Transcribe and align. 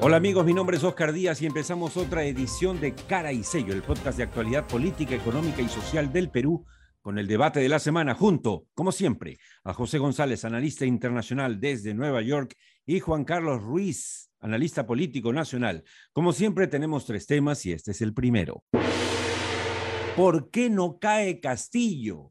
Hola 0.00 0.16
amigos, 0.16 0.46
mi 0.46 0.54
nombre 0.54 0.76
es 0.76 0.84
Oscar 0.84 1.12
Díaz 1.12 1.42
y 1.42 1.46
empezamos 1.46 1.96
otra 1.96 2.24
edición 2.24 2.80
de 2.80 2.94
Cara 2.94 3.32
y 3.32 3.42
Sello, 3.42 3.74
el 3.74 3.82
podcast 3.82 4.16
de 4.16 4.22
actualidad 4.22 4.64
política, 4.68 5.16
económica 5.16 5.60
y 5.60 5.68
social 5.68 6.12
del 6.12 6.30
Perú, 6.30 6.64
con 7.02 7.18
el 7.18 7.26
debate 7.26 7.58
de 7.58 7.68
la 7.68 7.80
semana, 7.80 8.14
junto, 8.14 8.68
como 8.74 8.92
siempre, 8.92 9.38
a 9.64 9.74
José 9.74 9.98
González, 9.98 10.44
analista 10.44 10.86
internacional 10.86 11.58
desde 11.58 11.94
Nueva 11.94 12.22
York, 12.22 12.54
y 12.86 13.00
Juan 13.00 13.24
Carlos 13.24 13.60
Ruiz, 13.60 14.30
analista 14.38 14.86
político 14.86 15.32
nacional. 15.32 15.82
Como 16.12 16.32
siempre, 16.32 16.68
tenemos 16.68 17.04
tres 17.04 17.26
temas 17.26 17.66
y 17.66 17.72
este 17.72 17.90
es 17.90 18.00
el 18.00 18.14
primero. 18.14 18.62
¿Por 20.16 20.50
qué 20.50 20.70
no 20.70 21.00
cae 21.00 21.40
Castillo? 21.40 22.30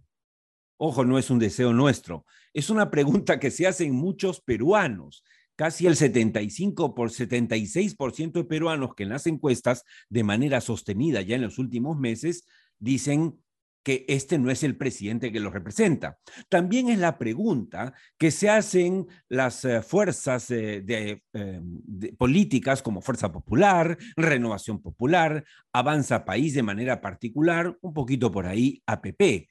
Ojo, 0.78 1.04
no 1.04 1.20
es 1.20 1.30
un 1.30 1.40
deseo 1.40 1.74
nuestro, 1.74 2.26
es 2.54 2.70
una 2.70 2.90
pregunta 2.90 3.40
que 3.40 3.52
se 3.52 3.68
hacen 3.68 3.94
muchos 3.94 4.40
peruanos 4.40 5.24
casi 5.58 5.88
el 5.88 5.98
75 5.98 6.96
por 6.96 7.10
76% 7.10 8.32
de 8.32 8.44
peruanos 8.46 8.96
que 8.96 9.04
en 9.04 9.10
las 9.10 9.28
encuestas 9.28 9.84
de 10.10 10.24
manera 10.24 10.62
sostenida 10.62 11.22
ya 11.22 11.36
en 11.36 11.42
los 11.42 11.58
últimos 11.58 11.98
meses 11.98 12.46
dicen 12.80 13.40
que 13.84 14.06
este 14.10 14.38
no 14.38 14.52
es 14.52 14.64
el 14.64 14.76
presidente 14.76 15.32
que 15.32 15.40
lo 15.40 15.50
representa. 15.50 16.20
También 16.50 16.90
es 16.90 17.00
la 17.00 17.18
pregunta 17.18 17.94
que 18.18 18.32
se 18.32 18.50
hacen 18.50 19.08
las 19.30 19.64
eh, 19.64 19.82
fuerzas 19.82 20.52
eh, 20.52 20.82
de, 20.82 21.24
eh, 21.34 21.60
de, 21.62 22.14
políticas 22.14 22.82
como 22.82 23.02
Fuerza 23.02 23.32
Popular, 23.32 23.98
Renovación 24.18 24.82
Popular, 24.82 25.46
Avanza 25.72 26.26
País 26.26 26.54
de 26.54 26.64
manera 26.64 27.00
particular, 27.00 27.78
un 27.82 27.94
poquito 27.94 28.30
por 28.30 28.46
ahí 28.46 28.84
APP 28.86 29.48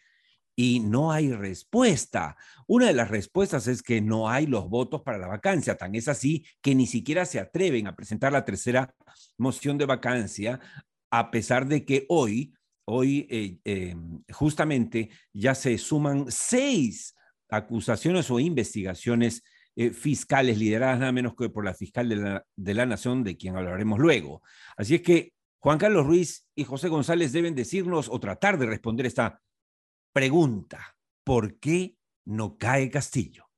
y 0.57 0.81
no 0.81 1.13
hay 1.13 1.33
respuesta. 1.33 2.37
Una 2.67 2.87
de 2.87 2.95
las 2.95 3.11
respuestas 3.11 3.69
es 3.69 3.83
que 3.83 4.01
no 4.01 4.29
hay 4.29 4.47
los 4.47 4.69
votos 4.69 5.03
para 5.03 5.19
la 5.19 5.29
vacancia. 5.29 5.77
Tan 5.77 5.95
es 5.95 6.09
así 6.09 6.47
que 6.63 6.75
ni 6.75 6.87
siquiera 6.87 7.27
se 7.27 7.39
atreven 7.39 7.87
a 7.87 7.95
presentar 7.95 8.33
la 8.33 8.45
tercera 8.45 8.95
moción 9.37 9.77
de 9.77 9.85
vacancia, 9.85 10.59
a 11.11 11.31
pesar 11.31 11.67
de 11.67 11.85
que 11.85 12.07
hoy, 12.09 12.55
hoy 12.87 13.27
eh, 13.31 13.59
eh, 13.65 13.97
justamente 14.33 15.11
ya 15.33 15.55
se 15.55 15.77
suman 15.77 16.25
seis 16.31 17.15
acusaciones 17.51 18.31
o 18.31 18.41
investigaciones 18.41 19.45
eh, 19.77 19.91
fiscales 19.91 20.57
lideradas 20.57 20.99
nada 20.99 21.13
menos 21.13 21.35
que 21.37 21.51
por 21.51 21.67
la 21.67 21.75
fiscal 21.75 22.09
de 22.09 22.17
la, 22.17 22.47
de 22.57 22.75
la 22.75 22.87
Nación, 22.87 23.23
de 23.23 23.37
quien 23.37 23.57
hablaremos 23.57 23.99
luego. 23.99 24.43
Así 24.75 24.95
es 24.95 25.03
que 25.03 25.35
Juan 25.59 25.79
Carlos 25.79 26.07
Ruiz 26.07 26.49
y 26.55 26.65
José 26.65 26.89
González 26.89 27.33
deben 27.33 27.55
decirnos 27.55 28.09
o 28.09 28.19
tratar 28.19 28.59
de 28.59 28.67
responder 28.67 29.05
esta 29.05 29.43
pregunta, 30.17 30.97
¿por 31.25 31.59
qué 31.59 31.95
no 32.25 32.57
cae 32.57 32.89
Castillo? 32.89 33.51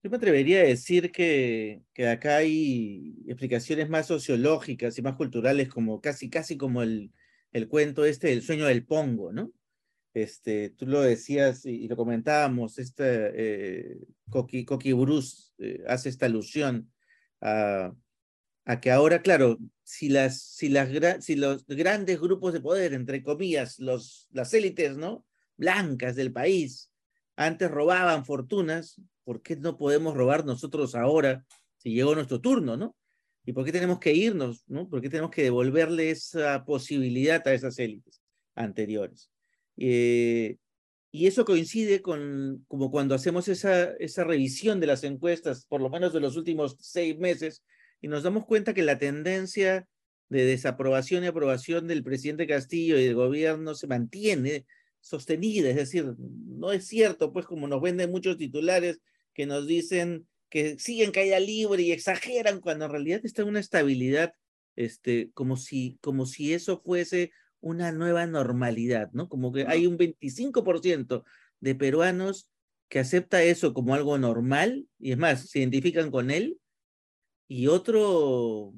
Yo 0.00 0.08
me 0.08 0.18
atrevería 0.18 0.60
a 0.60 0.62
decir 0.62 1.10
que, 1.10 1.82
que, 1.92 2.06
acá 2.06 2.36
hay 2.36 3.16
explicaciones 3.26 3.88
más 3.88 4.06
sociológicas 4.06 4.96
y 4.96 5.02
más 5.02 5.16
culturales, 5.16 5.68
como 5.68 6.00
casi, 6.00 6.30
casi 6.30 6.56
como 6.56 6.82
el, 6.82 7.10
el 7.50 7.66
cuento 7.66 8.04
este 8.04 8.28
del 8.28 8.42
sueño 8.42 8.66
del 8.66 8.86
pongo, 8.86 9.32
¿no? 9.32 9.50
Este, 10.12 10.70
tú 10.70 10.86
lo 10.86 11.00
decías 11.00 11.66
y, 11.66 11.88
lo 11.88 11.96
comentábamos, 11.96 12.78
esta, 12.78 13.04
eh, 13.04 13.98
Coqui, 14.30 14.64
Coqui 14.64 14.92
Bruce 14.92 15.50
eh, 15.58 15.82
hace 15.88 16.10
esta 16.10 16.26
alusión 16.26 16.92
a, 17.40 17.92
a 18.64 18.80
que 18.80 18.90
ahora, 18.90 19.22
claro, 19.22 19.58
si, 19.82 20.08
las, 20.08 20.42
si, 20.42 20.68
las, 20.68 21.24
si 21.24 21.36
los 21.36 21.66
grandes 21.66 22.20
grupos 22.20 22.52
de 22.52 22.60
poder, 22.60 22.94
entre 22.94 23.22
comillas, 23.22 23.78
los, 23.78 24.26
las 24.30 24.54
élites, 24.54 24.96
¿no? 24.96 25.26
Blancas 25.56 26.16
del 26.16 26.32
país, 26.32 26.90
antes 27.36 27.70
robaban 27.70 28.24
fortunas, 28.24 29.00
¿por 29.24 29.42
qué 29.42 29.56
no 29.56 29.76
podemos 29.76 30.14
robar 30.14 30.44
nosotros 30.44 30.94
ahora 30.94 31.44
si 31.76 31.92
llegó 31.92 32.14
nuestro 32.14 32.40
turno, 32.40 32.76
¿no? 32.76 32.96
¿Y 33.44 33.52
por 33.52 33.64
qué 33.64 33.72
tenemos 33.72 33.98
que 33.98 34.14
irnos, 34.14 34.64
¿no? 34.66 34.88
¿Por 34.88 35.02
qué 35.02 35.10
tenemos 35.10 35.30
que 35.30 35.42
devolverle 35.42 36.10
esa 36.10 36.64
posibilidad 36.64 37.46
a 37.46 37.52
esas 37.52 37.78
élites 37.78 38.22
anteriores? 38.54 39.30
Eh, 39.76 40.56
y 41.10 41.26
eso 41.26 41.44
coincide 41.44 42.00
con 42.00 42.64
como 42.66 42.90
cuando 42.90 43.14
hacemos 43.14 43.48
esa, 43.48 43.92
esa 43.98 44.24
revisión 44.24 44.80
de 44.80 44.86
las 44.86 45.04
encuestas, 45.04 45.66
por 45.66 45.82
lo 45.82 45.90
menos 45.90 46.12
de 46.12 46.20
los 46.20 46.36
últimos 46.36 46.76
seis 46.80 47.18
meses, 47.18 47.62
y 48.04 48.08
nos 48.08 48.22
damos 48.22 48.44
cuenta 48.44 48.74
que 48.74 48.82
la 48.82 48.98
tendencia 48.98 49.88
de 50.28 50.44
desaprobación 50.44 51.24
y 51.24 51.28
aprobación 51.28 51.88
del 51.88 52.04
presidente 52.04 52.46
Castillo 52.46 52.98
y 52.98 53.04
del 53.06 53.14
gobierno 53.14 53.74
se 53.74 53.86
mantiene 53.86 54.66
sostenida, 55.00 55.70
es 55.70 55.76
decir, 55.76 56.12
no 56.18 56.70
es 56.72 56.86
cierto, 56.86 57.32
pues 57.32 57.46
como 57.46 57.66
nos 57.66 57.80
venden 57.80 58.10
muchos 58.10 58.36
titulares 58.36 59.00
que 59.32 59.46
nos 59.46 59.66
dicen 59.66 60.28
que 60.50 60.78
siguen 60.78 61.12
caída 61.12 61.40
libre 61.40 61.82
y 61.82 61.92
exageran 61.92 62.60
cuando 62.60 62.84
en 62.84 62.90
realidad 62.90 63.20
está 63.24 63.42
una 63.42 63.60
estabilidad, 63.60 64.34
este, 64.76 65.30
como 65.32 65.56
si, 65.56 65.96
como 66.02 66.26
si 66.26 66.52
eso 66.52 66.82
fuese 66.84 67.32
una 67.60 67.90
nueva 67.90 68.26
normalidad, 68.26 69.12
¿no? 69.12 69.30
Como 69.30 69.50
que 69.50 69.64
hay 69.66 69.86
un 69.86 69.96
25% 69.96 71.24
de 71.60 71.74
peruanos 71.74 72.50
que 72.90 72.98
acepta 72.98 73.42
eso 73.42 73.72
como 73.72 73.94
algo 73.94 74.18
normal 74.18 74.88
y 74.98 75.12
es 75.12 75.16
más, 75.16 75.48
se 75.48 75.60
identifican 75.60 76.10
con 76.10 76.30
él 76.30 76.60
y 77.54 77.68
otro 77.68 78.72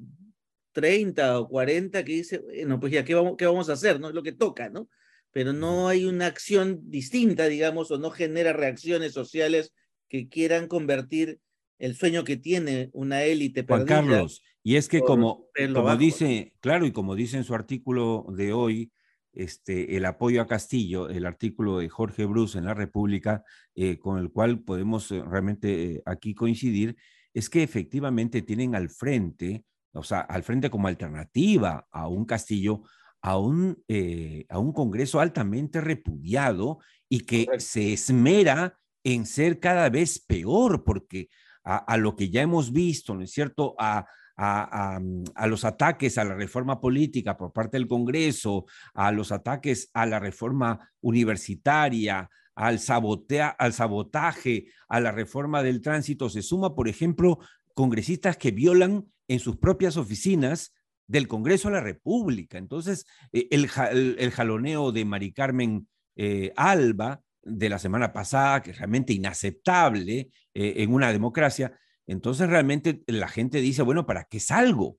30 0.73 1.39
o 1.39 1.49
40 1.49 2.05
que 2.05 2.11
dice, 2.11 2.37
bueno, 2.37 2.79
pues 2.79 2.93
ya, 2.93 3.03
¿qué 3.03 3.15
vamos, 3.15 3.33
qué 3.35 3.47
vamos 3.47 3.69
a 3.69 3.73
hacer? 3.73 3.99
¿No? 3.99 4.09
Es 4.09 4.13
lo 4.13 4.21
que 4.21 4.33
toca, 4.33 4.69
¿no? 4.69 4.87
Pero 5.31 5.51
no 5.51 5.87
hay 5.87 6.05
una 6.05 6.27
acción 6.27 6.81
distinta, 6.83 7.47
digamos, 7.47 7.89
o 7.89 7.97
no 7.97 8.11
genera 8.11 8.53
reacciones 8.53 9.13
sociales 9.13 9.73
que 10.07 10.29
quieran 10.29 10.67
convertir 10.67 11.39
el 11.79 11.95
sueño 11.95 12.23
que 12.23 12.37
tiene 12.37 12.91
una 12.93 13.23
élite 13.23 13.65
Juan 13.67 13.85
Carlos, 13.85 14.43
y 14.61 14.75
es 14.75 14.87
que 14.87 15.01
como, 15.01 15.47
como 15.73 15.95
dice, 15.95 16.53
claro, 16.59 16.85
y 16.85 16.91
como 16.91 17.15
dice 17.15 17.37
en 17.37 17.45
su 17.45 17.55
artículo 17.55 18.27
de 18.29 18.53
hoy, 18.53 18.91
este, 19.33 19.97
el 19.97 20.05
apoyo 20.05 20.41
a 20.41 20.47
Castillo, 20.47 21.09
el 21.09 21.25
artículo 21.25 21.79
de 21.79 21.89
Jorge 21.89 22.25
Bruce 22.25 22.59
en 22.59 22.65
La 22.65 22.75
República, 22.75 23.43
eh, 23.73 23.97
con 23.97 24.19
el 24.19 24.31
cual 24.31 24.59
podemos 24.59 25.11
eh, 25.11 25.23
realmente 25.27 25.93
eh, 25.93 26.01
aquí 26.05 26.35
coincidir, 26.35 26.95
es 27.37 27.51
que 27.51 27.61
efectivamente 27.61 28.41
tienen 28.41 28.73
al 28.73 28.89
frente, 28.89 29.63
o 29.93 30.01
sea, 30.01 30.21
al 30.21 30.41
frente 30.41 30.71
como 30.71 30.87
alternativa 30.87 31.87
a 31.91 32.07
un 32.07 32.25
Castillo, 32.25 32.81
a 33.21 33.37
un, 33.37 33.83
eh, 33.87 34.47
a 34.49 34.57
un 34.57 34.73
Congreso 34.73 35.19
altamente 35.19 35.79
repudiado 35.79 36.79
y 37.07 37.19
que 37.19 37.45
Correcto. 37.45 37.65
se 37.65 37.93
esmera 37.93 38.79
en 39.03 39.27
ser 39.27 39.59
cada 39.59 39.87
vez 39.89 40.17
peor, 40.17 40.83
porque 40.83 41.29
a, 41.63 41.77
a, 41.77 41.97
lo 41.97 42.15
que 42.15 42.31
ya 42.31 42.41
hemos 42.41 42.73
visto, 42.73 43.13
¿no 43.13 43.21
es 43.21 43.31
cierto?, 43.31 43.75
a, 43.77 44.07
a, 44.35 44.99
a, 45.35 45.47
los 45.47 45.63
ataques 45.63 46.17
a 46.17 46.23
la 46.23 46.33
reforma 46.33 46.81
política 46.81 47.37
por 47.37 47.53
parte 47.53 47.77
del 47.77 47.87
Congreso, 47.87 48.65
a 48.95 49.11
los 49.11 49.31
ataques 49.31 49.91
a 49.93 50.07
la 50.07 50.17
reforma 50.17 50.89
universitaria, 51.01 52.27
al, 52.57 52.79
sabotea, 52.79 53.49
al 53.49 53.71
sabotaje, 53.71 54.65
a 54.89 54.99
la 54.99 55.11
reforma 55.11 55.61
del 55.61 55.79
tránsito, 55.79 56.27
se 56.27 56.41
suma, 56.41 56.73
por 56.75 56.89
ejemplo, 56.89 57.37
congresistas 57.75 58.35
que 58.35 58.49
violan 58.49 59.05
en 59.27 59.39
sus 59.39 59.57
propias 59.57 59.95
oficinas 59.95 60.73
del 61.05 61.27
Congreso 61.27 61.69
de 61.69 61.75
la 61.75 61.81
República. 61.81 62.57
Entonces, 62.57 63.05
eh, 63.31 63.47
el, 63.51 63.69
el, 63.91 64.15
el, 64.17 64.31
jaloneo 64.31 64.91
de 64.91 65.05
Mari 65.05 65.33
Carmen 65.33 65.87
eh, 66.15 66.51
Alba 66.55 67.21
de 67.43 67.69
la 67.69 67.77
semana 67.77 68.11
pasada, 68.11 68.63
que 68.63 68.71
es 68.71 68.79
realmente 68.79 69.13
inaceptable 69.13 70.31
eh, 70.55 70.73
en 70.77 70.91
una 70.91 71.13
democracia, 71.13 71.77
entonces 72.07 72.49
realmente 72.49 73.03
la 73.05 73.27
gente 73.27 73.61
dice, 73.61 73.83
bueno, 73.83 74.07
¿para 74.07 74.23
qué 74.23 74.39
salgo? 74.39 74.97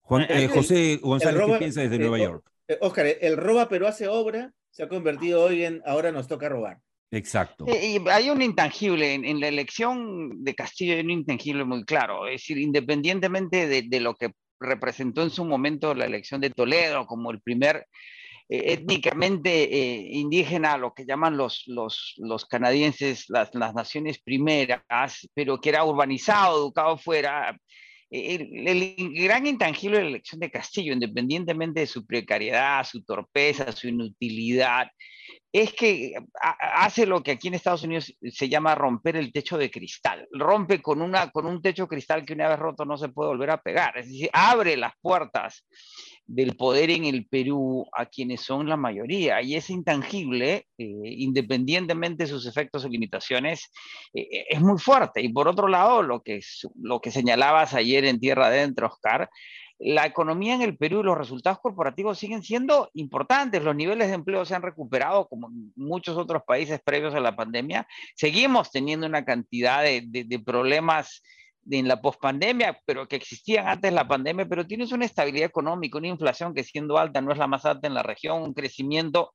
Juan, 0.00 0.26
José 0.52 0.98
González, 1.00 1.40
roba, 1.40 1.54
¿qué 1.54 1.58
piensa 1.60 1.82
desde 1.82 1.98
Nueva 1.98 2.18
York? 2.18 2.50
Oscar, 2.80 3.06
el 3.06 3.36
roba 3.36 3.68
pero 3.68 3.86
hace 3.86 4.08
obra 4.08 4.52
se 4.76 4.82
ha 4.82 4.88
convertido 4.90 5.42
hoy 5.42 5.64
en 5.64 5.80
ahora 5.86 6.12
nos 6.12 6.28
toca 6.28 6.50
robar. 6.50 6.78
Exacto. 7.10 7.64
Y 7.66 7.98
hay 8.10 8.28
un 8.28 8.42
intangible, 8.42 9.14
en, 9.14 9.24
en, 9.24 9.40
la 9.40 9.48
elección 9.48 10.44
de 10.44 10.54
Castillo 10.54 10.92
hay 10.94 11.00
un 11.00 11.12
intangible 11.12 11.64
muy 11.64 11.82
claro, 11.84 12.26
es 12.26 12.42
decir, 12.42 12.58
independientemente 12.58 13.68
de, 13.68 13.82
de, 13.82 14.00
lo 14.00 14.14
que 14.16 14.32
representó 14.60 15.22
en 15.22 15.30
su 15.30 15.46
momento 15.46 15.94
la 15.94 16.04
elección 16.04 16.42
de 16.42 16.50
Toledo 16.50 17.06
como 17.06 17.30
el 17.30 17.40
primer 17.40 17.86
eh, 18.50 18.74
étnicamente 18.74 19.62
eh, 19.62 20.08
indígena, 20.12 20.76
lo 20.76 20.92
que 20.92 21.06
llaman 21.06 21.38
los, 21.38 21.62
los, 21.68 22.12
los 22.18 22.44
canadienses, 22.44 23.30
las, 23.30 23.54
las, 23.54 23.72
naciones 23.72 24.18
primeras, 24.20 24.82
pero 25.32 25.58
que 25.58 25.70
era 25.70 25.84
urbanizado, 25.84 26.58
educado 26.58 26.98
fuera, 26.98 27.58
el, 28.10 29.12
gran 29.14 29.46
intangible 29.46 29.98
de 29.98 30.04
la 30.04 30.10
elección 30.10 30.40
de 30.40 30.50
Castillo, 30.50 30.92
independientemente 30.92 31.80
de 31.80 31.86
su 31.86 32.06
precariedad, 32.06 32.84
su 32.84 33.02
torpeza, 33.04 33.72
su 33.72 33.88
inutilidad, 33.88 34.88
es 35.52 35.72
que 35.72 36.12
hace 36.42 37.06
lo 37.06 37.22
que 37.22 37.30
aquí 37.30 37.48
en 37.48 37.54
Estados 37.54 37.82
Unidos 37.82 38.14
se 38.30 38.48
llama 38.48 38.74
romper 38.74 39.16
el 39.16 39.32
techo 39.32 39.56
de 39.56 39.70
cristal. 39.70 40.28
Rompe 40.30 40.82
con, 40.82 41.00
una, 41.00 41.30
con 41.30 41.46
un 41.46 41.62
techo 41.62 41.88
cristal 41.88 42.26
que 42.26 42.34
una 42.34 42.48
vez 42.48 42.58
roto 42.58 42.84
no 42.84 42.98
se 42.98 43.08
puede 43.08 43.30
volver 43.30 43.50
a 43.50 43.62
pegar. 43.62 43.96
Es 43.96 44.06
decir, 44.06 44.28
abre 44.32 44.76
las 44.76 44.92
puertas 45.00 45.64
del 46.26 46.56
poder 46.56 46.90
en 46.90 47.04
el 47.04 47.26
Perú 47.26 47.86
a 47.92 48.06
quienes 48.06 48.42
son 48.42 48.68
la 48.68 48.76
mayoría. 48.76 49.40
Y 49.40 49.54
es 49.54 49.70
intangible, 49.70 50.66
eh, 50.76 50.84
independientemente 51.04 52.24
de 52.24 52.30
sus 52.30 52.46
efectos 52.46 52.84
o 52.84 52.88
limitaciones, 52.88 53.70
eh, 54.12 54.44
es 54.50 54.60
muy 54.60 54.78
fuerte. 54.78 55.22
Y 55.22 55.30
por 55.30 55.48
otro 55.48 55.68
lado, 55.68 56.02
lo 56.02 56.20
que, 56.20 56.40
lo 56.82 57.00
que 57.00 57.10
señalabas 57.10 57.72
ayer 57.72 58.04
en 58.04 58.20
Tierra 58.20 58.48
Adentro, 58.48 58.88
Oscar, 58.88 59.30
la 59.78 60.06
economía 60.06 60.54
en 60.54 60.62
el 60.62 60.76
Perú 60.76 61.00
y 61.00 61.04
los 61.04 61.18
resultados 61.18 61.60
corporativos 61.60 62.18
siguen 62.18 62.42
siendo 62.42 62.90
importantes. 62.94 63.62
Los 63.62 63.76
niveles 63.76 64.08
de 64.08 64.14
empleo 64.14 64.44
se 64.44 64.54
han 64.54 64.62
recuperado 64.62 65.28
como 65.28 65.48
en 65.48 65.72
muchos 65.76 66.16
otros 66.16 66.42
países 66.46 66.80
previos 66.82 67.14
a 67.14 67.20
la 67.20 67.36
pandemia. 67.36 67.86
Seguimos 68.14 68.70
teniendo 68.70 69.06
una 69.06 69.24
cantidad 69.24 69.82
de, 69.82 70.42
problemas 70.44 71.22
en 71.70 71.88
la 71.88 72.00
pospandemia, 72.00 72.80
pero 72.86 73.06
que 73.08 73.16
existían 73.16 73.68
antes 73.68 73.90
de 73.90 73.94
la 73.94 74.08
pandemia, 74.08 74.46
pero 74.48 74.66
tienes 74.66 74.92
una 74.92 75.04
estabilidad 75.04 75.48
económica, 75.48 75.98
una 75.98 76.08
inflación 76.08 76.54
que 76.54 76.62
siendo 76.62 76.96
alta 76.96 77.20
no 77.20 77.32
es 77.32 77.38
la 77.38 77.48
más 77.48 77.64
alta 77.64 77.86
en 77.86 77.94
la 77.94 78.02
región, 78.02 78.42
un 78.42 78.54
crecimiento 78.54 79.32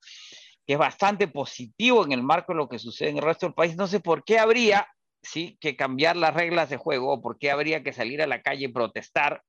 que 0.65 0.73
es 0.73 0.79
bastante 0.79 1.27
positivo 1.27 2.05
en 2.05 2.13
el 2.13 2.23
marco 2.23 2.53
de 2.53 2.57
lo 2.57 2.69
que 2.69 2.79
sucede 2.79 3.09
en 3.09 3.17
el 3.17 3.23
resto 3.23 3.45
del 3.45 3.53
país. 3.53 3.75
No 3.75 3.87
sé 3.87 3.99
por 3.99 4.23
qué 4.23 4.39
habría 4.39 4.87
¿sí? 5.21 5.57
que 5.59 5.75
cambiar 5.75 6.15
las 6.15 6.33
reglas 6.33 6.69
de 6.69 6.77
juego 6.77 7.13
o 7.13 7.21
por 7.21 7.37
qué 7.37 7.51
habría 7.51 7.83
que 7.83 7.93
salir 7.93 8.21
a 8.21 8.27
la 8.27 8.41
calle 8.41 8.65
y 8.65 8.71
protestar 8.71 9.43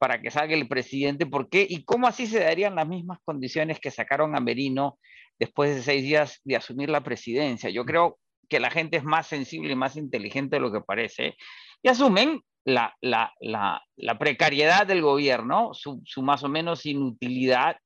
para 0.00 0.18
que 0.22 0.30
salga 0.30 0.54
el 0.54 0.66
presidente, 0.66 1.26
¿por 1.26 1.50
qué? 1.50 1.66
¿Y 1.68 1.84
cómo 1.84 2.06
así 2.06 2.26
se 2.26 2.40
darían 2.40 2.74
las 2.74 2.88
mismas 2.88 3.18
condiciones 3.22 3.78
que 3.78 3.90
sacaron 3.90 4.34
a 4.34 4.40
Merino 4.40 4.98
después 5.38 5.76
de 5.76 5.82
seis 5.82 6.02
días 6.02 6.40
de 6.42 6.56
asumir 6.56 6.88
la 6.88 7.02
presidencia? 7.02 7.68
Yo 7.68 7.84
creo 7.84 8.18
que 8.48 8.60
la 8.60 8.70
gente 8.70 8.96
es 8.96 9.04
más 9.04 9.26
sensible 9.26 9.74
y 9.74 9.76
más 9.76 9.96
inteligente 9.96 10.56
de 10.56 10.60
lo 10.60 10.72
que 10.72 10.80
parece 10.80 11.36
y 11.82 11.88
asumen 11.88 12.40
la, 12.64 12.96
la, 13.02 13.34
la, 13.40 14.18
precariedad 14.18 14.86
del 14.86 15.02
gobierno, 15.02 15.74
su, 15.74 16.00
su, 16.06 16.22
más 16.22 16.42
o 16.44 16.48
menos 16.48 16.86
inutilidad 16.86 17.76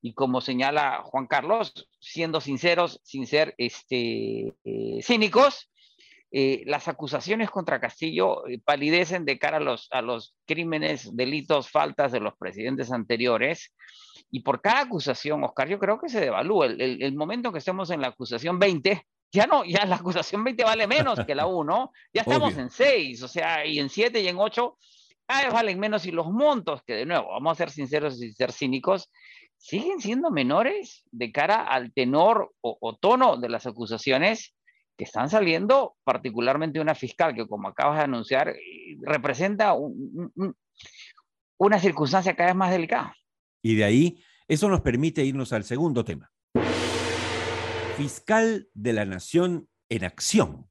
y 0.00 0.14
como 0.14 0.40
señala 0.40 1.02
Juan 1.04 1.26
Carlos, 1.26 1.86
siendo 2.00 2.40
sinceros, 2.40 2.98
sin 3.04 3.26
ser 3.26 3.54
este, 3.58 4.54
eh, 4.64 5.00
cínicos, 5.02 5.70
eh, 6.34 6.62
las 6.64 6.88
acusaciones 6.88 7.50
contra 7.50 7.78
Castillo 7.78 8.48
eh, 8.48 8.58
palidecen 8.58 9.26
de 9.26 9.38
cara 9.38 9.58
a 9.58 9.60
los, 9.60 9.88
a 9.90 10.00
los 10.00 10.34
crímenes, 10.46 11.14
delitos, 11.14 11.68
faltas 11.68 12.10
de 12.10 12.20
los 12.20 12.34
presidentes 12.38 12.90
anteriores. 12.90 13.74
Y 14.30 14.40
por 14.40 14.62
cada 14.62 14.80
acusación, 14.80 15.44
Oscar, 15.44 15.68
yo 15.68 15.78
creo 15.78 16.00
que 16.00 16.08
se 16.08 16.20
devalúa. 16.20 16.66
El, 16.66 17.02
el, 17.02 17.14
momento 17.14 17.52
que 17.52 17.58
estemos 17.58 17.90
en 17.90 18.00
la 18.00 18.08
acusación 18.08 18.58
20, 18.58 19.06
ya 19.30 19.46
no, 19.46 19.62
ya 19.66 19.84
la 19.84 19.96
acusación 19.96 20.42
20 20.42 20.64
vale 20.64 20.86
menos 20.86 21.20
que 21.26 21.34
la 21.34 21.44
1, 21.44 21.92
ya 22.14 22.22
estamos 22.22 22.56
en 22.56 22.70
6, 22.70 23.22
o 23.22 23.28
sea, 23.28 23.66
y 23.66 23.78
en 23.78 23.90
7 23.90 24.18
y 24.22 24.28
en 24.28 24.38
8, 24.38 24.78
cada 25.26 25.44
vez 25.44 25.52
valen 25.52 25.78
menos 25.78 26.06
y 26.06 26.12
los 26.12 26.30
montos, 26.30 26.82
que 26.82 26.94
de 26.94 27.04
nuevo, 27.04 27.28
vamos 27.28 27.52
a 27.52 27.54
ser 27.56 27.70
sinceros 27.70 28.22
y 28.22 28.32
ser 28.32 28.52
cínicos, 28.52 29.10
siguen 29.58 30.00
siendo 30.00 30.30
menores 30.30 31.04
de 31.10 31.30
cara 31.30 31.62
al 31.62 31.92
tenor 31.92 32.52
o, 32.62 32.78
o 32.80 32.96
tono 32.96 33.36
de 33.36 33.50
las 33.50 33.66
acusaciones 33.66 34.54
están 35.04 35.28
saliendo, 35.30 35.96
particularmente 36.04 36.80
una 36.80 36.94
fiscal 36.94 37.34
que, 37.34 37.46
como 37.46 37.68
acabas 37.68 37.98
de 37.98 38.04
anunciar, 38.04 38.48
eh, 38.48 38.96
representa 39.02 39.74
una 41.58 41.78
circunstancia 41.78 42.34
cada 42.34 42.50
vez 42.50 42.56
más 42.56 42.70
delicada. 42.70 43.14
Y 43.62 43.76
de 43.76 43.84
ahí, 43.84 44.22
eso 44.48 44.68
nos 44.68 44.80
permite 44.80 45.24
irnos 45.24 45.52
al 45.52 45.64
segundo 45.64 46.04
tema. 46.04 46.30
Fiscal 47.96 48.68
de 48.74 48.92
la 48.92 49.04
Nación 49.04 49.68
en 49.88 50.04
acción. 50.04 50.68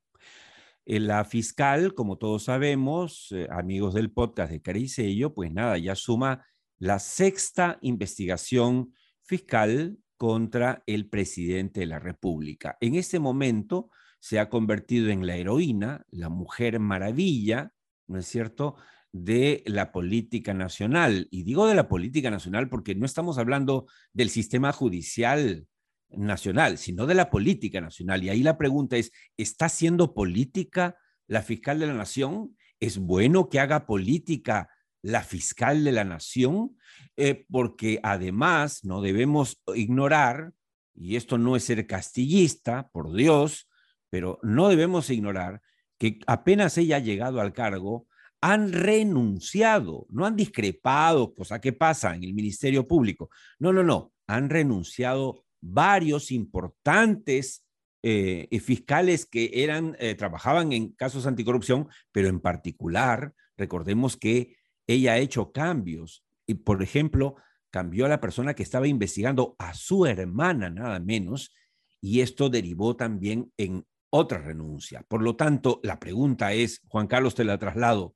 Eh, 0.86 1.00
la 1.00 1.24
fiscal, 1.24 1.94
como 1.94 2.18
todos 2.18 2.44
sabemos, 2.44 3.31
eh, 3.31 3.48
amigos 3.51 3.94
del 3.94 4.12
podcast 4.12 4.51
de 4.51 4.62
Caricello, 4.62 5.33
pues 5.33 5.51
nada, 5.51 5.78
ya 5.78 5.95
suma 5.95 6.45
la 6.80 7.00
sexta 7.00 7.78
investigación 7.81 8.94
fiscal 9.22 9.98
contra 10.18 10.83
el 10.86 11.07
presidente 11.07 11.80
de 11.80 11.86
la 11.86 12.00
República. 12.00 12.78
En 12.81 12.95
este 12.95 13.19
momento, 13.19 13.89
se 14.21 14.39
ha 14.39 14.50
convertido 14.50 15.09
en 15.09 15.25
la 15.25 15.35
heroína, 15.35 16.06
la 16.12 16.29
mujer 16.29 16.79
maravilla, 16.79 17.73
¿no 18.07 18.19
es 18.19 18.27
cierto?, 18.27 18.75
de 19.12 19.63
la 19.65 19.91
política 19.91 20.53
nacional. 20.53 21.27
Y 21.31 21.44
digo 21.44 21.68
de 21.68 21.75
la 21.75 21.89
política 21.89 22.29
nacional 22.29 22.69
porque 22.69 22.94
no 22.95 23.06
estamos 23.06 23.39
hablando 23.39 23.88
del 24.13 24.29
sistema 24.29 24.71
judicial 24.71 25.68
nacional, 26.09 26.77
sino 26.77 27.07
de 27.07 27.15
la 27.15 27.31
política 27.31 27.81
nacional. 27.81 28.23
Y 28.23 28.29
ahí 28.29 28.44
la 28.44 28.59
pregunta 28.59 28.95
es, 28.95 29.12
¿está 29.38 29.65
haciendo 29.65 30.13
política 30.13 30.97
la 31.27 31.41
fiscal 31.41 31.79
de 31.79 31.88
la 31.88 31.94
nación? 31.94 32.56
¿Es 32.79 33.00
bueno 33.00 33.50
que 33.50 33.59
haga 33.59 33.88
política 33.88 34.69
la 35.01 35.23
fiscal 35.23 35.83
de 35.83 35.94
la 35.94 36.03
nación? 36.03 36.77
Eh, 37.18 37.45
porque 37.50 38.00
además 38.03 38.85
no 38.85 39.01
debemos 39.01 39.62
ignorar, 39.73 40.53
y 40.94 41.15
esto 41.15 41.39
no 41.39 41.56
es 41.56 41.63
ser 41.63 41.88
castillista, 41.88 42.89
por 42.94 43.13
Dios, 43.13 43.68
pero 44.11 44.39
no 44.43 44.69
debemos 44.69 45.09
ignorar 45.09 45.61
que 45.97 46.19
apenas 46.27 46.77
ella 46.77 46.97
ha 46.97 46.99
llegado 46.99 47.41
al 47.41 47.53
cargo, 47.53 48.07
han 48.41 48.73
renunciado, 48.73 50.05
no 50.09 50.25
han 50.25 50.35
discrepado, 50.35 51.33
cosa 51.33 51.61
que 51.61 51.73
pasa 51.73 52.15
en 52.15 52.23
el 52.23 52.33
Ministerio 52.33 52.87
Público. 52.87 53.29
No, 53.57 53.71
no, 53.71 53.83
no, 53.83 54.11
han 54.27 54.49
renunciado 54.49 55.45
varios 55.61 56.31
importantes 56.31 57.63
eh, 58.03 58.47
fiscales 58.59 59.25
que 59.25 59.51
eran, 59.63 59.95
eh, 59.99 60.15
trabajaban 60.15 60.73
en 60.73 60.91
casos 60.93 61.27
anticorrupción, 61.27 61.87
pero 62.11 62.27
en 62.27 62.39
particular, 62.39 63.33
recordemos 63.55 64.17
que 64.17 64.57
ella 64.87 65.13
ha 65.13 65.19
hecho 65.19 65.51
cambios 65.51 66.25
y, 66.47 66.55
por 66.55 66.81
ejemplo, 66.81 67.35
cambió 67.69 68.07
a 68.07 68.09
la 68.09 68.19
persona 68.19 68.55
que 68.55 68.63
estaba 68.63 68.87
investigando 68.87 69.55
a 69.59 69.73
su 69.75 70.05
hermana, 70.05 70.69
nada 70.69 70.99
menos, 70.99 71.53
y 72.01 72.21
esto 72.21 72.49
derivó 72.49 72.95
también 72.95 73.53
en 73.57 73.85
otra 74.11 74.37
renuncia. 74.37 75.03
Por 75.07 75.23
lo 75.23 75.35
tanto, 75.35 75.79
la 75.83 75.99
pregunta 75.99 76.53
es, 76.53 76.81
Juan 76.87 77.07
Carlos, 77.07 77.33
te 77.33 77.43
la 77.43 77.57
traslado, 77.57 78.15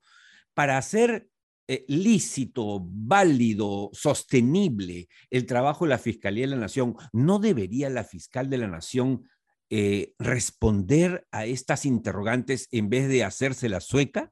para 0.53 0.77
hacer 0.77 1.29
eh, 1.67 1.83
lícito, 1.87 2.79
válido, 2.83 3.89
sostenible 3.91 5.07
el 5.31 5.47
trabajo 5.47 5.85
de 5.85 5.89
la 5.89 5.97
Fiscalía 5.97 6.45
de 6.45 6.51
la 6.51 6.61
Nación, 6.61 6.95
¿no 7.11 7.39
debería 7.39 7.89
la 7.89 8.03
fiscal 8.03 8.51
de 8.51 8.59
la 8.59 8.67
Nación 8.67 9.27
eh, 9.71 10.13
responder 10.19 11.25
a 11.31 11.45
estas 11.45 11.85
interrogantes 11.85 12.67
en 12.71 12.89
vez 12.89 13.07
de 13.07 13.23
hacerse 13.23 13.67
la 13.67 13.79
sueca? 13.79 14.31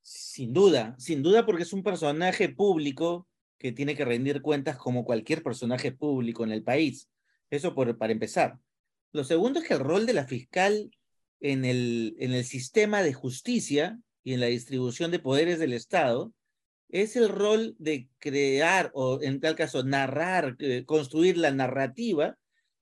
Sin 0.00 0.54
duda, 0.54 0.94
sin 0.98 1.22
duda 1.22 1.44
porque 1.44 1.64
es 1.64 1.72
un 1.74 1.82
personaje 1.82 2.48
público 2.48 3.28
que 3.58 3.72
tiene 3.72 3.94
que 3.94 4.04
rendir 4.04 4.40
cuentas 4.40 4.78
como 4.78 5.04
cualquier 5.04 5.42
personaje 5.42 5.92
público 5.92 6.44
en 6.44 6.52
el 6.52 6.62
país. 6.62 7.10
Eso 7.50 7.74
por, 7.74 7.98
para 7.98 8.12
empezar. 8.12 8.58
Lo 9.16 9.24
segundo 9.24 9.60
es 9.60 9.66
que 9.66 9.72
el 9.72 9.80
rol 9.80 10.04
de 10.04 10.12
la 10.12 10.26
fiscal 10.26 10.90
en 11.40 11.64
el, 11.64 12.44
sistema 12.44 13.02
de 13.02 13.14
justicia 13.14 13.98
y 14.22 14.34
en 14.34 14.40
la 14.40 14.46
distribución 14.46 15.10
de 15.10 15.20
poderes 15.20 15.58
del 15.58 15.72
Estado 15.72 16.34
es 16.90 17.16
el 17.16 17.30
rol 17.30 17.74
de 17.78 18.10
crear 18.18 18.90
o 18.92 19.22
en 19.22 19.40
tal 19.40 19.56
caso 19.56 19.82
narrar, 19.84 20.56
eh, 20.58 20.84
construir 20.84 21.38
la 21.38 21.50
narrativa 21.50 22.36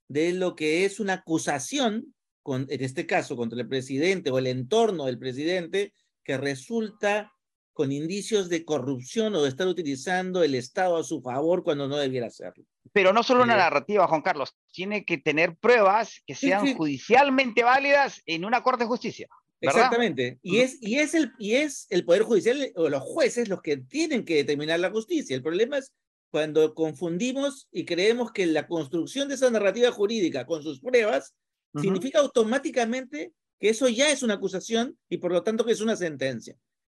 de 0.08 0.32
lo 0.32 0.56
que 0.56 0.84
es 0.84 0.98
una 0.98 1.12
acusación, 1.12 2.12
en 2.44 2.82
este 2.84 3.06
caso 3.06 3.36
contra 3.36 3.60
el 3.60 3.68
presidente 3.68 4.32
o 4.32 4.38
el 4.38 4.48
entorno 4.48 5.06
del 5.06 5.20
presidente, 5.20 5.92
que 6.24 6.36
resulta 6.36 7.32
con 7.72 7.92
indicios 7.92 8.48
de 8.48 8.64
corrupción 8.64 9.36
o 9.36 9.42
de 9.44 9.50
estar 9.50 9.68
utilizando 9.68 10.42
el 10.42 10.56
Estado 10.56 10.96
a 10.96 11.04
su 11.04 11.22
favor 11.22 11.62
cuando 11.62 11.86
no 11.86 11.96
debiera 11.96 12.26
hacerlo. 12.26 12.64
Pero 12.94 13.12
no 13.12 13.24
solo 13.24 13.42
una 13.42 13.56
narrativa, 13.56 14.06
Juan 14.06 14.22
Carlos, 14.22 14.54
tiene 14.70 15.04
que 15.04 15.18
tener 15.18 15.56
pruebas 15.56 16.22
que 16.24 16.36
sean 16.36 16.76
judicialmente 16.76 17.64
válidas 17.64 18.22
en 18.24 18.44
una 18.44 18.62
corte 18.62 18.84
de 18.84 18.88
justicia. 18.88 19.28
Exactamente. 19.60 20.38
Y 20.42 20.60
es, 20.60 20.78
y, 20.80 21.00
es 21.00 21.14
el, 21.14 21.32
y 21.40 21.56
es 21.56 21.88
el 21.90 22.04
Poder 22.04 22.22
Judicial 22.22 22.70
o 22.76 22.88
los 22.88 23.02
jueces 23.02 23.48
los 23.48 23.62
que 23.62 23.78
tienen 23.78 24.24
que 24.24 24.36
determinar 24.36 24.78
la 24.78 24.92
justicia. 24.92 25.34
El 25.34 25.42
problema 25.42 25.78
es 25.78 25.92
cuando 26.30 26.72
confundimos 26.72 27.66
y 27.72 27.84
creemos 27.84 28.30
que 28.30 28.46
la 28.46 28.68
construcción 28.68 29.26
de 29.26 29.34
esa 29.34 29.50
narrativa 29.50 29.90
jurídica 29.90 30.46
con 30.46 30.62
sus 30.62 30.78
pruebas 30.80 31.34
significa 31.74 32.20
automáticamente 32.20 33.32
que 33.58 33.70
eso 33.70 33.88
ya 33.88 34.12
es 34.12 34.22
una 34.22 34.34
acusación 34.34 34.96
y 35.08 35.18
por 35.18 35.32
lo 35.32 35.42
tanto 35.42 35.64
que 35.64 35.72
es 35.72 35.80
una 35.80 35.96
sentencia. 35.96 36.56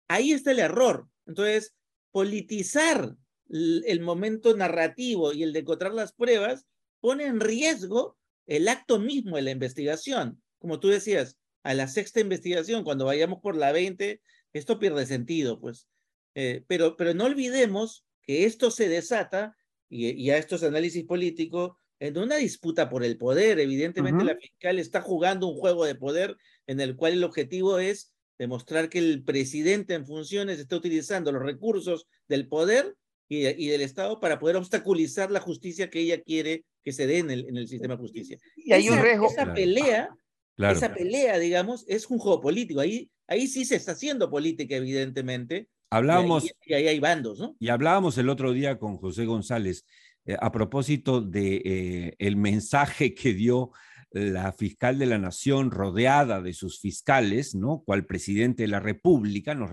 Ahí 0.08 0.32
está 0.32 0.50
el 0.50 0.58
error. 0.58 1.06
Entonces, 1.24 1.72
politizar 2.10 3.14
el 3.48 4.00
momento 4.00 4.56
narrativo 4.56 5.32
y 5.32 5.42
el 5.42 5.52
de 5.52 5.60
encontrar 5.60 5.94
las 5.94 6.12
pruebas 6.12 6.66
pone 7.00 7.24
en 7.26 7.40
riesgo 7.40 8.16
el 8.46 8.68
acto 8.68 8.98
mismo 8.98 9.36
de 9.36 9.42
la 9.42 9.50
investigación. 9.50 10.42
Como 10.58 10.80
tú 10.80 10.88
decías, 10.88 11.38
a 11.62 11.74
la 11.74 11.88
sexta 11.88 12.20
investigación, 12.20 12.84
cuando 12.84 13.04
vayamos 13.06 13.40
por 13.40 13.56
la 13.56 13.72
20, 13.72 14.20
esto 14.52 14.78
pierde 14.78 15.06
sentido, 15.06 15.60
pues. 15.60 15.88
Eh, 16.34 16.64
pero, 16.66 16.96
pero 16.96 17.14
no 17.14 17.24
olvidemos 17.24 18.04
que 18.22 18.44
esto 18.44 18.70
se 18.70 18.88
desata, 18.88 19.56
y, 19.88 20.10
y 20.10 20.30
a 20.30 20.38
estos 20.38 20.62
análisis 20.62 21.04
políticos, 21.04 21.72
en 22.00 22.18
una 22.18 22.36
disputa 22.36 22.88
por 22.90 23.04
el 23.04 23.16
poder. 23.16 23.58
Evidentemente 23.60 24.24
la 24.24 24.36
fiscal 24.36 24.78
está 24.78 25.00
jugando 25.00 25.46
un 25.48 25.56
juego 25.56 25.84
de 25.84 25.94
poder 25.94 26.36
en 26.66 26.80
el 26.80 26.96
cual 26.96 27.14
el 27.14 27.24
objetivo 27.24 27.78
es 27.78 28.12
demostrar 28.38 28.88
que 28.88 28.98
el 28.98 29.22
presidente 29.22 29.94
en 29.94 30.06
funciones 30.06 30.58
está 30.58 30.76
utilizando 30.76 31.32
los 31.32 31.42
recursos 31.42 32.06
del 32.28 32.48
poder 32.48 32.96
y, 33.34 33.68
del 33.68 33.80
Estado 33.80 34.20
para 34.20 34.38
poder 34.38 34.56
obstaculizar 34.56 35.30
la 35.30 35.40
justicia 35.40 35.90
que 35.90 36.00
ella 36.00 36.22
quiere 36.22 36.64
que 36.82 36.92
se 36.92 37.06
dé 37.06 37.18
en 37.18 37.30
el, 37.30 37.48
en 37.48 37.56
el 37.56 37.68
sistema 37.68 37.94
de 37.94 38.00
justicia. 38.00 38.38
Y 38.56 38.72
hay 38.72 38.88
un 38.88 39.00
riesgo. 39.00 39.28
Esa 39.28 39.52
pelea, 39.52 40.10
esa 40.58 40.94
pelea, 40.94 41.38
digamos, 41.38 41.84
es 41.88 42.08
un 42.10 42.18
juego 42.18 42.40
político. 42.40 42.80
Ahí, 42.80 43.10
ahí 43.26 43.46
sí 43.46 43.64
se 43.64 43.76
está 43.76 43.92
haciendo 43.92 44.30
política, 44.30 44.76
evidentemente. 44.76 45.68
Hablábamos. 45.90 46.50
Y 46.66 46.74
ahí, 46.74 46.88
hay 46.88 47.00
bandos, 47.00 47.38
¿no? 47.38 47.56
Y 47.58 47.68
hablábamos 47.68 48.18
el 48.18 48.28
otro 48.28 48.52
día 48.52 48.78
con 48.78 48.96
José 48.96 49.24
González 49.24 49.86
eh, 50.26 50.36
a 50.40 50.50
propósito 50.52 51.20
de 51.20 51.62
eh, 51.64 52.14
el 52.18 52.36
mensaje 52.36 53.14
que 53.14 53.32
dio 53.32 53.70
la 54.14 54.52
fiscal 54.52 54.96
de 54.98 55.06
la 55.06 55.18
nación 55.18 55.72
rodeada 55.72 56.40
de 56.40 56.52
sus 56.52 56.80
fiscales, 56.80 57.56
¿no? 57.56 57.82
Cual 57.84 58.06
presidente 58.06 58.62
de 58.62 58.68
la 58.68 58.78
República, 58.78 59.56
nos, 59.56 59.70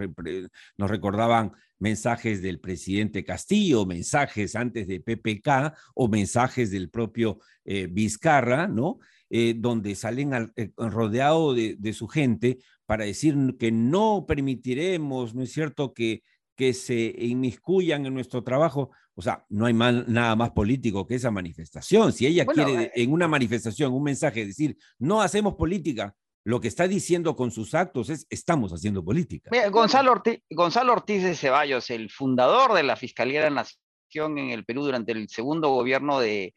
nos 0.77 0.89
recordaban 0.89 1.51
mensajes 1.81 2.41
del 2.41 2.59
presidente 2.59 3.25
Castillo, 3.25 3.85
mensajes 3.85 4.55
antes 4.55 4.87
de 4.87 5.01
PPK 5.01 5.73
o 5.95 6.07
mensajes 6.07 6.71
del 6.71 6.89
propio 6.89 7.39
eh, 7.65 7.87
Vizcarra, 7.91 8.67
¿no? 8.67 8.99
Eh, 9.29 9.55
donde 9.57 9.95
salen 9.95 10.33
al, 10.33 10.51
eh, 10.55 10.71
rodeado 10.77 11.53
de, 11.53 11.75
de, 11.79 11.93
su 11.93 12.07
gente 12.07 12.59
para 12.85 13.05
decir 13.05 13.35
que 13.57 13.71
no 13.71 14.25
permitiremos, 14.27 15.33
¿no 15.33 15.43
es 15.43 15.53
cierto?, 15.53 15.93
que, 15.93 16.23
que 16.61 16.73
se 16.73 17.15
inmiscuyan 17.17 18.05
en 18.05 18.13
nuestro 18.13 18.43
trabajo. 18.43 18.91
O 19.15 19.21
sea, 19.21 19.45
no 19.49 19.65
hay 19.65 19.73
nada 19.73 20.35
más 20.35 20.51
político 20.51 21.07
que 21.07 21.15
esa 21.15 21.31
manifestación. 21.31 22.13
Si 22.13 22.27
ella 22.27 22.45
quiere 22.45 22.83
eh, 22.83 22.91
en 22.95 23.11
una 23.11 23.27
manifestación, 23.27 23.93
un 23.93 24.03
mensaje, 24.03 24.45
decir, 24.45 24.77
no 24.99 25.21
hacemos 25.21 25.55
política, 25.55 26.15
lo 26.43 26.59
que 26.59 26.67
está 26.67 26.87
diciendo 26.87 27.35
con 27.35 27.51
sus 27.51 27.73
actos 27.73 28.09
es, 28.09 28.25
estamos 28.29 28.71
haciendo 28.71 29.03
política. 29.03 29.51
Gonzalo, 29.69 30.11
Ortiz, 30.11 30.39
Gonzalo 30.49 30.93
Ortiz 30.93 31.23
de 31.23 31.35
Ceballos, 31.35 31.89
el 31.89 32.09
fundador 32.09 32.73
de 32.73 32.83
la 32.83 32.95
Fiscalía 32.95 33.43
de 33.43 33.51
la 33.51 33.63
Nación 33.63 34.37
en 34.37 34.49
el 34.49 34.65
Perú 34.65 34.83
durante 34.83 35.11
el 35.11 35.29
segundo 35.29 35.69
gobierno 35.69 36.19
de 36.19 36.53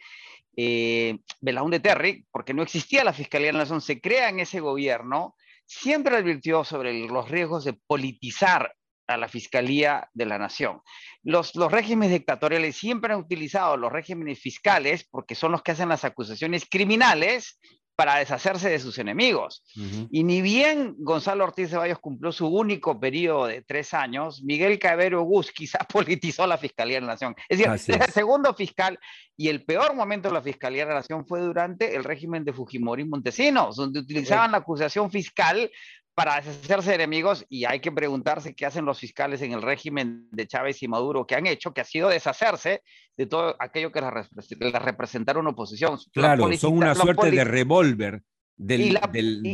eh, 0.57 1.19
de 1.41 1.81
Terry, 1.81 2.25
porque 2.31 2.55
no 2.55 2.63
existía 2.63 3.05
la 3.05 3.13
Fiscalía 3.13 3.49
de 3.49 3.55
la 3.55 3.59
Nación, 3.61 3.81
se 3.81 4.01
crea 4.01 4.29
en 4.29 4.41
ese 4.41 4.61
gobierno, 4.61 5.35
siempre 5.67 6.17
advirtió 6.17 6.65
sobre 6.65 7.07
los 7.07 7.29
riesgos 7.29 7.65
de 7.65 7.75
politizar 7.87 8.75
a 9.07 9.17
la 9.17 9.29
Fiscalía 9.29 10.09
de 10.15 10.27
la 10.27 10.39
Nación. 10.39 10.81
Los, 11.23 11.55
los 11.57 11.71
regímenes 11.71 12.13
dictatoriales 12.13 12.77
siempre 12.77 13.13
han 13.13 13.21
utilizado 13.21 13.77
los 13.77 13.93
regímenes 13.93 14.41
fiscales 14.41 15.07
porque 15.11 15.35
son 15.35 15.53
los 15.53 15.63
que 15.63 15.73
hacen 15.73 15.89
las 15.89 16.05
acusaciones 16.05 16.67
criminales 16.71 17.59
para 17.97 18.17
deshacerse 18.17 18.69
de 18.69 18.79
sus 18.79 18.99
enemigos. 18.99 19.63
Y 20.11 20.25
ni 20.25 20.43
bien 20.43 20.95
Gonzalo 20.99 21.45
Ortiz 21.45 21.71
Ceballos 21.71 21.99
cumplió 21.99 22.33
su 22.33 22.49
único 22.49 22.99
periodo 22.99 23.47
de 23.47 23.63
tres 23.63 23.95
años, 23.95 24.43
Miguel 24.43 24.79
Cabero 24.79 25.23
Gus 25.23 25.53
quizás 25.53 25.87
politizó 25.93 26.47
la 26.47 26.59
Fiscalía 26.59 26.97
de 26.97 27.03
la 27.03 27.13
Nación. 27.13 27.35
Es 27.49 27.59
decir, 27.59 28.03
el 28.03 28.13
segundo 28.13 28.53
fiscal 28.55 28.99
y 29.37 29.49
el 29.49 29.65
peor 29.65 29.95
momento 29.95 30.29
de 30.29 30.35
la 30.35 30.43
Fiscalía 30.43 30.85
de 30.85 30.91
la 30.91 31.01
Nación 31.01 31.27
fue 31.27 31.41
durante 31.41 31.95
el 31.95 32.05
régimen 32.05 32.45
de 32.45 32.53
Fujimori 32.53 33.05
Montesinos, 33.05 33.77
donde 33.77 34.01
utilizaban 34.01 34.53
la 34.53 34.59
acusación 34.59 35.11
fiscal 35.11 35.71
para 36.15 36.37
deshacerse 36.37 36.91
de 36.91 36.95
enemigos 36.97 37.45
y 37.49 37.65
hay 37.65 37.81
que 37.81 37.91
preguntarse 37.91 38.55
qué 38.55 38.67
hacen 38.67 38.85
los 38.85 38.99
fiscales 38.99 39.43
en 39.43 39.53
el 39.53 39.63
régimen 39.63 40.29
de 40.31 40.47
Chávez 40.47 40.83
y 40.83 40.89
Maduro, 40.89 41.27
que 41.27 41.35
han 41.35 41.47
hecho, 41.47 41.73
que 41.73 41.81
ha 41.81 41.85
sido 41.85 42.09
deshacerse 42.09 42.83
de 43.17 43.27
todo 43.27 43.57
aquello 43.59 43.91
que 43.91 44.01
les 44.01 44.83
representaron 44.83 45.47
oposición. 45.47 45.99
Claro, 46.13 46.53
son 46.53 46.75
una 46.75 46.95
suerte 46.95 47.31
de 47.31 47.45
revólver 47.45 48.23
del, 48.57 48.99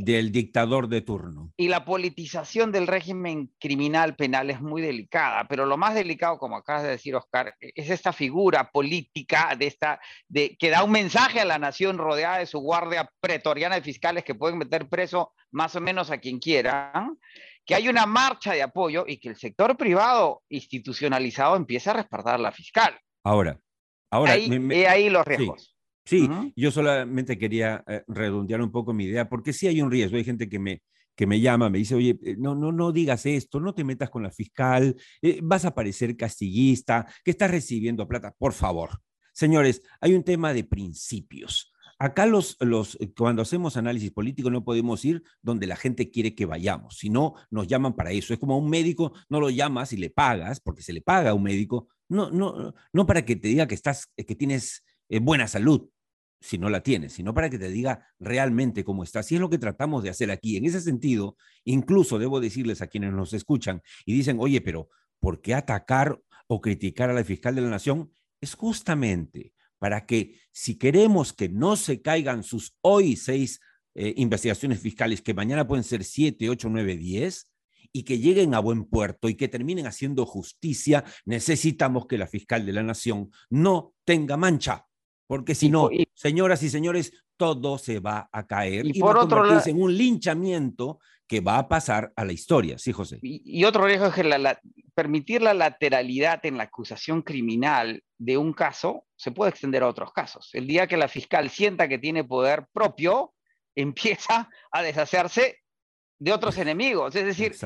del, 0.04 0.32
dictador 0.32 0.88
de 0.88 1.00
turno. 1.00 1.52
Y 1.56 1.68
la 1.68 1.84
politización 1.84 2.70
del 2.70 2.86
régimen 2.86 3.50
criminal 3.58 4.14
penal 4.14 4.50
es 4.50 4.60
muy 4.60 4.82
delicada, 4.82 5.46
pero 5.48 5.64
lo 5.66 5.76
más 5.76 5.94
delicado, 5.94 6.38
como 6.38 6.56
acabas 6.56 6.82
de 6.82 6.90
decir, 6.90 7.14
Oscar, 7.14 7.54
es 7.60 7.90
esta 7.90 8.12
figura 8.12 8.70
política 8.70 9.56
de 9.58 9.66
esta, 9.66 10.00
de, 10.28 10.56
que 10.58 10.70
da 10.70 10.84
un 10.84 10.92
mensaje 10.92 11.40
a 11.40 11.44
la 11.44 11.58
nación 11.58 11.98
rodeada 11.98 12.38
de 12.38 12.46
su 12.46 12.60
guardia 12.60 13.10
pretoriana 13.20 13.76
de 13.76 13.82
fiscales 13.82 14.24
que 14.24 14.34
pueden 14.34 14.58
meter 14.58 14.88
preso 14.88 15.32
más 15.50 15.74
o 15.76 15.80
menos 15.80 16.10
a 16.10 16.18
quien 16.18 16.38
quieran, 16.38 17.18
que 17.64 17.74
hay 17.74 17.88
una 17.88 18.06
marcha 18.06 18.52
de 18.52 18.62
apoyo 18.62 19.04
y 19.06 19.18
que 19.18 19.30
el 19.30 19.36
sector 19.36 19.76
privado 19.76 20.42
institucionalizado 20.48 21.56
empieza 21.56 21.92
a 21.92 21.94
respaldar 21.94 22.34
a 22.34 22.38
la 22.38 22.52
fiscal. 22.52 22.98
Ahora, 23.24 23.58
ahora. 24.10 24.32
Ahí, 24.32 24.84
ahí 24.84 25.10
los 25.10 25.24
riesgos. 25.24 25.62
Sí, 25.62 25.79
yo 26.56 26.70
solamente 26.70 27.38
quería 27.38 27.84
eh, 27.86 28.02
redondear 28.08 28.62
un 28.62 28.70
poco 28.72 28.92
mi 28.92 29.04
idea, 29.04 29.28
porque 29.28 29.52
sí 29.52 29.66
hay 29.66 29.80
un 29.80 29.90
riesgo. 29.90 30.16
Hay 30.16 30.24
gente 30.24 30.48
que 30.48 30.58
me, 30.58 30.82
que 31.14 31.26
me 31.26 31.40
llama, 31.40 31.68
me 31.68 31.78
dice, 31.78 31.94
oye, 31.94 32.18
eh, 32.22 32.36
no, 32.38 32.54
no, 32.54 32.72
no 32.72 32.92
digas 32.92 33.26
esto, 33.26 33.60
no 33.60 33.74
te 33.74 33.84
metas 33.84 34.10
con 34.10 34.22
la 34.22 34.30
fiscal, 34.30 34.96
eh, 35.22 35.40
vas 35.42 35.64
a 35.64 35.74
parecer 35.74 36.16
castillista, 36.16 37.06
que 37.24 37.30
estás 37.30 37.50
recibiendo 37.50 38.08
plata. 38.08 38.34
Por 38.38 38.52
favor, 38.52 39.00
señores, 39.32 39.82
hay 40.00 40.14
un 40.14 40.24
tema 40.24 40.52
de 40.52 40.64
principios. 40.64 41.72
Acá 41.98 42.24
los, 42.24 42.56
los, 42.60 42.96
cuando 43.14 43.42
hacemos 43.42 43.76
análisis 43.76 44.10
político 44.10 44.50
no 44.50 44.64
podemos 44.64 45.04
ir 45.04 45.22
donde 45.42 45.66
la 45.66 45.76
gente 45.76 46.10
quiere 46.10 46.34
que 46.34 46.46
vayamos, 46.46 46.96
si 46.96 47.10
no 47.10 47.34
nos 47.50 47.66
llaman 47.66 47.94
para 47.94 48.10
eso. 48.12 48.32
Es 48.32 48.40
como 48.40 48.54
a 48.54 48.56
un 48.56 48.70
médico, 48.70 49.12
no 49.28 49.38
lo 49.38 49.50
llamas 49.50 49.92
y 49.92 49.98
le 49.98 50.08
pagas, 50.08 50.60
porque 50.60 50.80
se 50.80 50.94
le 50.94 51.02
paga 51.02 51.30
a 51.30 51.34
un 51.34 51.42
médico, 51.42 51.88
no, 52.08 52.30
no, 52.30 52.72
no 52.94 53.06
para 53.06 53.26
que 53.26 53.36
te 53.36 53.48
diga 53.48 53.68
que, 53.68 53.74
estás, 53.74 54.06
que 54.16 54.34
tienes 54.34 54.82
buena 55.18 55.48
salud, 55.48 55.90
si 56.40 56.58
no 56.58 56.70
la 56.70 56.82
tienes, 56.82 57.12
sino 57.12 57.34
para 57.34 57.50
que 57.50 57.58
te 57.58 57.68
diga 57.68 58.06
realmente 58.18 58.84
cómo 58.84 59.04
estás. 59.04 59.30
Y 59.30 59.34
es 59.34 59.40
lo 59.40 59.50
que 59.50 59.58
tratamos 59.58 60.02
de 60.02 60.10
hacer 60.10 60.30
aquí. 60.30 60.56
En 60.56 60.64
ese 60.64 60.80
sentido, 60.80 61.36
incluso 61.64 62.18
debo 62.18 62.40
decirles 62.40 62.80
a 62.80 62.86
quienes 62.86 63.12
nos 63.12 63.32
escuchan 63.32 63.82
y 64.06 64.14
dicen, 64.14 64.38
oye, 64.40 64.60
pero 64.60 64.88
¿por 65.18 65.42
qué 65.42 65.54
atacar 65.54 66.20
o 66.46 66.60
criticar 66.60 67.10
a 67.10 67.14
la 67.14 67.24
fiscal 67.24 67.54
de 67.54 67.60
la 67.60 67.70
nación? 67.70 68.12
Es 68.40 68.54
justamente 68.54 69.52
para 69.78 70.06
que 70.06 70.38
si 70.52 70.76
queremos 70.76 71.32
que 71.32 71.48
no 71.48 71.76
se 71.76 72.00
caigan 72.00 72.42
sus 72.42 72.76
hoy 72.80 73.16
seis 73.16 73.60
eh, 73.94 74.14
investigaciones 74.16 74.80
fiscales, 74.80 75.20
que 75.20 75.34
mañana 75.34 75.66
pueden 75.66 75.84
ser 75.84 76.04
siete, 76.04 76.48
ocho, 76.48 76.68
nueve, 76.70 76.96
diez, 76.96 77.50
y 77.92 78.04
que 78.04 78.18
lleguen 78.18 78.54
a 78.54 78.60
buen 78.60 78.84
puerto 78.84 79.28
y 79.28 79.34
que 79.34 79.48
terminen 79.48 79.86
haciendo 79.86 80.24
justicia, 80.24 81.04
necesitamos 81.24 82.06
que 82.06 82.18
la 82.18 82.28
fiscal 82.28 82.64
de 82.64 82.72
la 82.72 82.84
nación 82.84 83.30
no 83.48 83.94
tenga 84.04 84.36
mancha 84.36 84.86
porque 85.30 85.54
si 85.54 85.70
no, 85.70 85.88
señoras 86.12 86.60
y 86.64 86.68
señores, 86.68 87.12
todo 87.36 87.78
se 87.78 88.00
va 88.00 88.28
a 88.32 88.48
caer 88.48 88.84
y, 88.84 88.98
por 88.98 89.14
va 89.14 89.20
a 89.20 89.24
otro 89.26 89.44
lado, 89.44 89.62
en 89.64 89.80
un 89.80 89.96
linchamiento 89.96 90.98
que 91.24 91.38
va 91.38 91.58
a 91.58 91.68
pasar 91.68 92.12
a 92.16 92.24
la 92.24 92.32
historia, 92.32 92.78
¿sí, 92.78 92.90
José? 92.90 93.20
Y, 93.22 93.62
otro 93.62 93.86
riesgo 93.86 94.06
es 94.06 94.14
que 94.14 94.56
permitir 94.92 95.42
la 95.42 95.54
lateralidad 95.54 96.44
en 96.46 96.56
la 96.56 96.64
acusación 96.64 97.22
criminal 97.22 98.02
de 98.18 98.38
un 98.38 98.52
caso 98.52 99.06
se 99.14 99.30
puede 99.30 99.50
extender 99.50 99.84
a 99.84 99.88
otros 99.88 100.12
casos. 100.12 100.50
El 100.52 100.66
día 100.66 100.88
que 100.88 100.96
la 100.96 101.06
fiscal 101.06 101.48
sienta 101.48 101.86
que 101.86 101.98
tiene 101.98 102.24
poder 102.24 102.66
propio, 102.72 103.32
empieza 103.76 104.50
a 104.72 104.82
deshacerse 104.82 105.58
de 106.20 106.32
otros 106.32 106.58
enemigos. 106.58 107.16
Es 107.16 107.24
decir, 107.24 107.56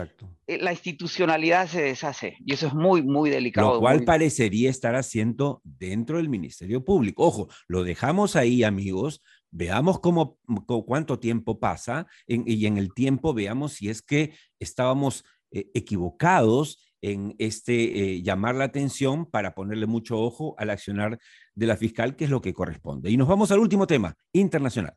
eh, 0.46 0.58
la 0.58 0.73
institucionalidad 0.73 1.68
se 1.68 1.82
deshace 1.82 2.37
y 2.46 2.54
eso 2.54 2.68
es 2.68 2.75
muy, 2.75 3.02
muy 3.02 3.28
delicado. 3.28 3.75
Lo 3.75 3.80
cual 3.80 4.04
parecería 4.04 4.70
estar 4.70 4.94
haciendo 4.94 5.61
dentro 5.64 6.16
del 6.16 6.28
Ministerio 6.28 6.84
Público. 6.84 7.25
Ojo, 7.25 7.49
lo 7.66 7.82
dejamos 7.82 8.37
ahí, 8.37 8.62
amigos. 8.62 9.23
Veamos 9.50 10.00
cómo, 10.00 10.38
cuánto 10.87 11.18
tiempo 11.18 11.61
pasa 11.61 12.06
y 12.26 12.66
en 12.66 12.78
el 12.78 12.92
tiempo 12.94 13.34
veamos 13.34 13.75
si 13.75 13.88
es 13.88 14.02
que 14.02 14.34
estábamos 14.58 15.25
eh, 15.52 15.70
equivocados 15.75 16.80
en 17.02 17.37
este 17.38 18.14
eh, 18.14 18.23
llamar 18.23 18.54
la 18.54 18.64
atención 18.64 19.26
para 19.26 19.54
ponerle 19.54 19.87
mucho 19.87 20.18
ojo 20.18 20.54
al 20.58 20.70
accionar 20.70 21.18
de 21.54 21.66
la 21.66 21.76
fiscal, 21.76 22.16
que 22.16 22.25
es 22.25 22.30
lo 22.30 22.40
que 22.40 22.54
corresponde. 22.54 23.11
Y 23.11 23.16
nos 23.16 23.28
vamos 23.28 23.50
al 23.50 23.58
último 23.58 23.87
tema, 23.87 24.16
internacional. 24.32 24.94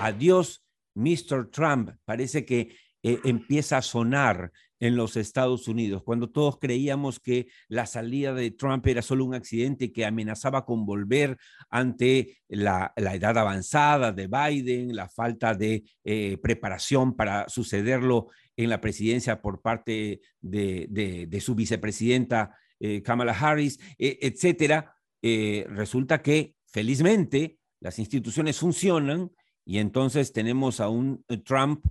Adiós 0.00 0.65
Mr. 0.96 1.50
Trump 1.50 1.90
parece 2.04 2.44
que 2.44 2.74
eh, 3.02 3.20
empieza 3.24 3.76
a 3.78 3.82
sonar 3.82 4.50
en 4.80 4.96
los 4.96 5.16
Estados 5.16 5.68
Unidos, 5.68 6.02
cuando 6.02 6.28
todos 6.28 6.58
creíamos 6.58 7.18
que 7.20 7.46
la 7.68 7.86
salida 7.86 8.34
de 8.34 8.50
Trump 8.50 8.86
era 8.86 9.00
solo 9.00 9.24
un 9.24 9.34
accidente 9.34 9.90
que 9.92 10.04
amenazaba 10.04 10.66
con 10.66 10.84
volver 10.84 11.38
ante 11.70 12.38
la, 12.48 12.92
edad 12.96 13.38
avanzada 13.38 14.12
de 14.12 14.26
Biden, 14.26 14.94
la 14.94 15.08
falta 15.08 15.54
de 15.54 15.84
eh, 16.04 16.36
preparación 16.42 17.16
para 17.16 17.48
sucederlo 17.48 18.28
en 18.54 18.68
la 18.68 18.80
presidencia 18.80 19.40
por 19.40 19.62
parte 19.62 20.20
de, 20.40 21.38
su 21.40 21.54
vicepresidenta 21.54 22.54
eh, 22.80 23.02
Kamala 23.02 23.32
Harris, 23.32 23.78
etcétera. 23.98 24.94
resulta 25.22 26.20
que 26.20 26.54
felizmente 26.66 27.58
las 27.80 27.98
instituciones 27.98 28.58
funcionan 28.58 29.30
y 29.66 29.78
entonces 29.78 30.32
tenemos 30.32 30.80
a 30.80 30.88
un 30.88 31.24
eh, 31.28 31.36
Trump 31.38 31.84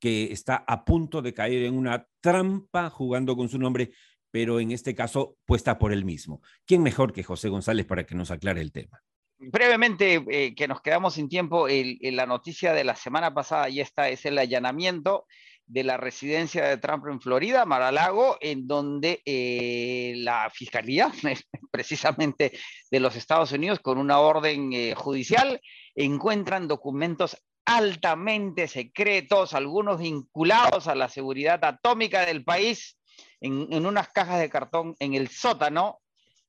que 0.00 0.32
está 0.32 0.64
a 0.66 0.84
punto 0.84 1.22
de 1.22 1.32
caer 1.32 1.64
en 1.64 1.76
una 1.76 2.08
trampa 2.20 2.90
jugando 2.90 3.36
con 3.36 3.48
su 3.48 3.58
nombre, 3.58 3.92
pero 4.30 4.58
en 4.58 4.72
este 4.72 4.94
caso 4.94 5.36
puesta 5.44 5.78
por 5.78 5.92
él 5.92 6.04
mismo. 6.04 6.42
¿Quién 6.66 6.82
mejor 6.82 7.12
que 7.12 7.22
José 7.22 7.48
González 7.48 7.86
para 7.86 8.04
que 8.04 8.14
nos 8.14 8.30
aclare 8.30 8.60
el 8.60 8.72
tema? 8.72 9.00
brevemente, 9.38 10.24
eh, 10.30 10.54
que 10.54 10.68
nos 10.68 10.80
quedamos 10.80 11.14
sin 11.14 11.28
tiempo, 11.28 11.66
la 11.68 12.26
noticia 12.26 12.72
de 12.72 12.84
la 12.84 12.96
semana 12.96 13.34
pasada 13.34 13.68
y 13.68 13.80
esta 13.80 14.08
es 14.08 14.24
el 14.24 14.38
allanamiento 14.38 15.26
de 15.66 15.82
la 15.82 15.96
residencia 15.96 16.64
de 16.64 16.78
Trump 16.78 17.06
en 17.08 17.20
Florida, 17.20 17.64
Mar-a-Lago, 17.64 18.38
en 18.40 18.66
donde 18.66 19.20
eh, 19.24 20.14
la 20.18 20.48
fiscalía, 20.50 21.10
precisamente 21.70 22.52
de 22.90 23.00
los 23.00 23.16
Estados 23.16 23.52
Unidos, 23.52 23.80
con 23.80 23.98
una 23.98 24.20
orden 24.20 24.72
eh, 24.72 24.94
judicial, 24.96 25.60
encuentran 25.96 26.68
documentos 26.68 27.42
altamente 27.64 28.68
secretos, 28.68 29.54
algunos 29.54 29.98
vinculados 29.98 30.86
a 30.86 30.94
la 30.94 31.08
seguridad 31.08 31.64
atómica 31.64 32.24
del 32.24 32.44
país, 32.44 32.98
en 33.40 33.86
unas 33.86 34.08
cajas 34.08 34.40
de 34.40 34.50
cartón 34.50 34.94
en 34.98 35.14
el 35.14 35.28
sótano 35.28 36.00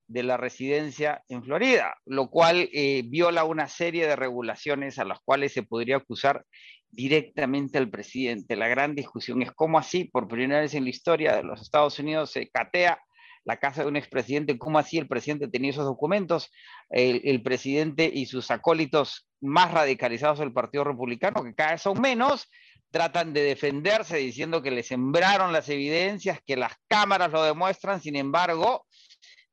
de 0.07 0.23
la 0.23 0.37
residencia 0.37 1.23
en 1.27 1.43
Florida, 1.43 1.97
lo 2.05 2.29
cual 2.29 2.69
eh, 2.71 3.03
viola 3.05 3.43
una 3.43 3.67
serie 3.67 4.07
de 4.07 4.15
regulaciones 4.15 4.99
a 4.99 5.05
las 5.05 5.19
cuales 5.19 5.53
se 5.53 5.63
podría 5.63 5.97
acusar 5.97 6.45
directamente 6.89 7.77
al 7.77 7.89
presidente. 7.89 8.55
La 8.55 8.69
gran 8.69 8.95
discusión 8.95 9.41
es 9.41 9.51
cómo 9.51 9.77
así, 9.77 10.05
por 10.05 10.27
primera 10.27 10.61
vez 10.61 10.73
en 10.73 10.85
la 10.85 10.89
historia 10.89 11.35
de 11.35 11.43
los 11.43 11.61
Estados 11.61 11.99
Unidos, 11.99 12.31
se 12.31 12.49
catea 12.49 12.99
la 13.47 13.55
casa 13.55 13.81
de 13.81 13.87
un 13.87 13.95
expresidente, 13.95 14.57
cómo 14.57 14.77
así 14.77 14.97
el 14.97 15.07
presidente 15.07 15.47
tenía 15.47 15.71
esos 15.71 15.85
documentos, 15.85 16.51
el, 16.89 17.41
presidente 17.41 18.11
y 18.13 18.25
sus 18.25 18.51
acólitos 18.51 19.29
más 19.39 19.71
radicalizados 19.71 20.39
del 20.39 20.51
Partido 20.51 20.83
Republicano, 20.83 21.41
que 21.45 21.55
cada 21.55 21.71
vez 21.71 21.81
son 21.81 22.01
menos, 22.01 22.49
tratan 22.91 23.31
de 23.31 23.43
defenderse 23.43 24.17
diciendo 24.17 24.61
que 24.61 24.71
le 24.71 24.83
sembraron 24.83 25.53
las 25.53 25.69
evidencias, 25.69 26.41
que 26.45 26.57
las 26.57 26.73
cámaras 26.89 27.31
lo 27.31 27.41
demuestran, 27.41 28.01
sin 28.01 28.17
embargo, 28.17 28.85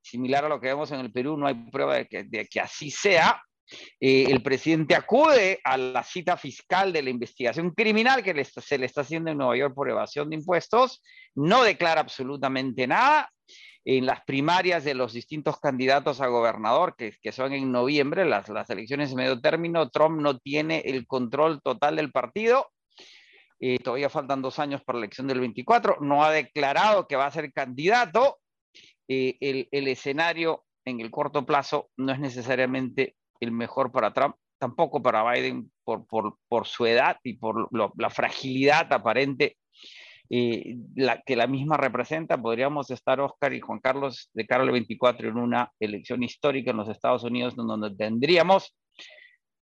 similar 0.02 0.44
a 0.44 0.48
lo 0.48 0.60
que 0.60 0.66
vemos 0.66 0.90
en 0.90 0.98
el 0.98 1.12
Perú, 1.12 1.36
no 1.36 1.46
hay 1.46 1.54
prueba 1.54 1.94
de 1.94 2.48
que, 2.50 2.60
así 2.60 2.90
sea. 2.90 3.40
Eh, 4.00 4.26
el 4.28 4.42
presidente 4.42 4.96
acude 4.96 5.60
a 5.62 5.76
la 5.76 6.02
cita 6.02 6.36
fiscal 6.36 6.92
de 6.92 7.00
la 7.00 7.10
investigación 7.10 7.70
criminal 7.70 8.24
que 8.24 8.44
se 8.44 8.76
le 8.76 8.86
está 8.86 9.02
haciendo 9.02 9.30
en 9.30 9.38
Nueva 9.38 9.56
York 9.56 9.72
por 9.72 9.88
evasión 9.88 10.28
de 10.30 10.36
impuestos, 10.36 11.00
no 11.36 11.62
declara 11.62 12.00
absolutamente 12.00 12.88
nada. 12.88 13.30
En 13.86 14.06
las 14.06 14.24
primarias 14.24 14.82
de 14.84 14.94
los 14.94 15.12
distintos 15.12 15.60
candidatos 15.60 16.20
a 16.20 16.28
gobernador, 16.28 16.96
que, 16.96 17.32
son 17.32 17.52
en 17.52 17.70
noviembre, 17.70 18.24
las, 18.24 18.48
las 18.48 18.70
elecciones 18.70 19.10
de 19.10 19.16
medio 19.16 19.40
término, 19.40 19.90
Trump 19.90 20.20
no 20.20 20.38
tiene 20.38 20.80
el 20.86 21.06
control 21.06 21.60
total 21.60 21.96
del 21.96 22.10
partido. 22.10 22.70
Eh, 23.60 23.78
todavía 23.78 24.08
faltan 24.08 24.42
dos 24.42 24.58
años 24.58 24.82
para 24.82 24.98
la 24.98 25.04
elección 25.04 25.26
del 25.26 25.40
24. 25.40 25.98
No 26.00 26.24
ha 26.24 26.30
declarado 26.30 27.06
que 27.06 27.16
va 27.16 27.26
a 27.26 27.30
ser 27.30 27.52
candidato 27.52 28.38
eh, 29.06 29.36
el, 29.70 29.88
escenario 29.88 30.64
en 30.86 31.00
el 31.00 31.10
corto 31.10 31.44
plazo 31.44 31.90
no 31.96 32.12
es 32.12 32.18
necesariamente 32.18 33.16
el 33.40 33.52
mejor 33.52 33.92
para 33.92 34.14
Trump, 34.14 34.36
tampoco 34.58 35.02
para 35.02 35.30
Biden 35.30 35.70
por, 35.84 36.06
por, 36.06 36.66
su 36.66 36.86
edad 36.86 37.18
y 37.22 37.34
por 37.34 37.68
la 37.98 38.10
fragilidad 38.10 38.90
aparente 38.92 39.58
eh, 40.36 40.78
que 41.24 41.36
la 41.36 41.46
misma 41.46 41.76
representa. 41.76 42.42
Podríamos 42.42 42.90
estar, 42.90 43.20
Oscar 43.20 43.52
y 43.52 43.60
Juan 43.60 43.78
Carlos, 43.78 44.30
de 44.34 44.44
cara 44.46 44.64
al 44.64 44.72
24 44.72 45.28
en 45.28 45.36
una 45.36 45.70
elección 45.78 46.24
histórica 46.24 46.72
en 46.72 46.78
los 46.78 46.88
Estados 46.88 47.22
Unidos 47.22 47.54
donde 47.54 47.94
tendríamos 47.94 48.76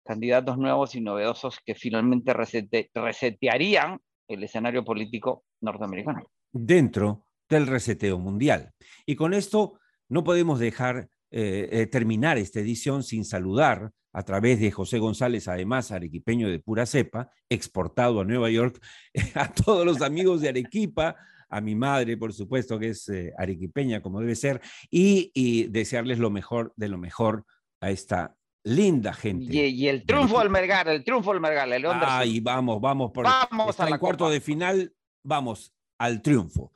candidatos 0.03 0.57
nuevos 0.57 0.95
y 0.95 1.01
novedosos 1.01 1.59
que 1.65 1.75
finalmente 1.75 2.33
resetearían 2.33 4.01
el 4.27 4.43
escenario 4.43 4.83
político 4.83 5.45
norteamericano. 5.61 6.29
Dentro 6.51 7.23
del 7.47 7.65
reseteo 7.65 8.19
mundial. 8.19 8.73
Y 9.05 9.15
con 9.15 9.33
esto 9.33 9.79
no 10.09 10.25
podemos 10.25 10.59
dejar 10.59 11.07
eh, 11.31 11.69
eh, 11.71 11.87
terminar 11.87 12.37
esta 12.37 12.59
edición 12.59 13.03
sin 13.03 13.23
saludar 13.23 13.91
a 14.11 14.23
través 14.23 14.59
de 14.59 14.71
José 14.71 14.97
González, 14.99 15.47
además 15.47 15.91
arequipeño 15.91 16.49
de 16.49 16.59
pura 16.59 16.85
cepa, 16.85 17.31
exportado 17.49 18.21
a 18.21 18.25
Nueva 18.25 18.49
York, 18.49 18.79
a 19.35 19.53
todos 19.53 19.85
los 19.85 20.01
amigos 20.01 20.41
de 20.41 20.49
Arequipa, 20.49 21.15
a 21.49 21.61
mi 21.61 21.75
madre, 21.75 22.17
por 22.17 22.33
supuesto, 22.33 22.79
que 22.79 22.89
es 22.89 23.09
eh, 23.09 23.33
arequipeña 23.37 24.01
como 24.01 24.19
debe 24.19 24.35
ser, 24.35 24.61
y, 24.89 25.67
desearles 25.69 26.19
lo 26.19 26.29
mejor 26.29 26.73
de 26.75 26.89
lo 26.89 26.97
mejor 26.97 27.45
a 27.81 27.89
esta 27.89 28.35
linda 28.63 29.13
gente. 29.13 29.55
Y, 29.55 29.87
el 29.87 30.05
triunfo 30.05 30.39
al 30.39 30.55
el 30.55 31.03
triunfo 31.03 31.31
al 31.31 31.73
el 31.73 31.85
Ay, 32.01 32.39
vamos, 32.39 32.79
vamos 32.79 33.11
por 33.11 33.25
vamos 33.25 33.79
a 33.79 33.89
la 33.89 33.97
cuarto 33.97 34.29
de 34.29 34.41
final, 34.41 34.93
vamos 35.23 35.73
al 35.97 36.21
triunfo. 36.21 36.71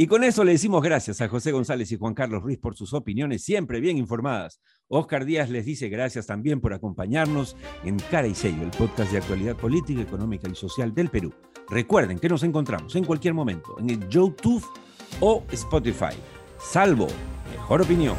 Y 0.00 0.06
con 0.06 0.22
eso 0.22 0.44
le 0.44 0.52
decimos 0.52 0.80
gracias 0.82 1.20
a 1.20 1.28
José 1.28 1.50
González 1.50 1.90
y 1.90 1.96
Juan 1.96 2.14
Carlos 2.14 2.42
Ruiz 2.42 2.58
por 2.58 2.76
sus 2.76 2.94
opiniones 2.94 3.42
siempre 3.42 3.80
bien 3.80 3.98
informadas. 3.98 4.60
Oscar 4.88 5.24
Díaz 5.24 5.50
les 5.50 5.66
dice 5.66 5.88
gracias 5.88 6.26
también 6.26 6.60
por 6.60 6.72
acompañarnos 6.72 7.56
en 7.84 7.98
Cara 8.10 8.26
y 8.26 8.34
Sello, 8.34 8.62
el 8.62 8.70
podcast 8.70 9.12
de 9.12 9.18
actualidad 9.18 9.56
política, 9.56 10.00
económica 10.00 10.48
y 10.48 10.54
social 10.54 10.94
del 10.94 11.10
Perú. 11.10 11.32
Recuerden 11.68 12.18
que 12.18 12.28
nos 12.28 12.42
encontramos 12.42 12.96
en 12.96 13.04
cualquier 13.04 13.34
momento 13.34 13.78
en 13.78 13.90
el 13.90 14.08
YouTube 14.08 14.64
o 15.20 15.44
Spotify. 15.52 16.16
Salvo, 16.58 17.08
mejor 17.52 17.82
opinión. 17.82 18.16